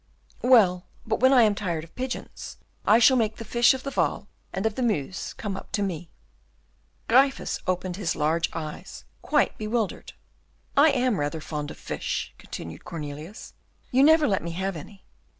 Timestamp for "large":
8.15-8.49